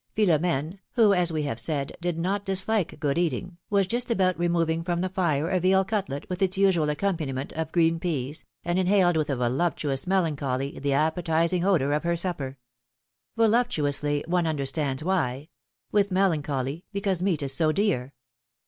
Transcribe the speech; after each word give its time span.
Philom^ne, 0.17 0.79
who, 0.93 1.13
as 1.13 1.31
we 1.31 1.43
have 1.43 1.57
J 1.59 1.61
said, 1.61 1.97
did 2.01 2.17
not 2.17 2.43
dislike 2.43 2.99
good 2.99 3.19
eating, 3.19 3.59
was 3.69 3.85
just 3.85 4.09
about 4.09 4.35
removing 4.35 4.83
from 4.83 5.01
the 5.01 5.09
fire 5.09 5.47
a 5.51 5.59
veal 5.59 5.85
cutlet 5.85 6.27
with 6.27 6.41
its 6.41 6.57
usual 6.57 6.87
accom 6.87 7.17
paniment 7.19 7.53
of 7.53 7.71
green 7.71 7.99
peas, 7.99 8.43
and 8.65 8.79
inhaled 8.79 9.15
with 9.15 9.29
a 9.29 9.35
voluptuous 9.35 10.07
melancholy 10.07 10.79
the 10.79 10.93
appetizing 10.93 11.63
odor 11.63 11.93
of 11.93 12.03
her 12.03 12.15
supper. 12.15 12.57
Voluptu 13.37 13.87
ously, 13.87 14.23
one 14.25 14.47
understands 14.47 15.03
why; 15.03 15.49
with 15.91 16.11
melancholy, 16.11 16.83
because 16.91 17.21
meat 17.21 17.43
is 17.43 17.53
so 17.53 17.71
dear! 17.71 18.15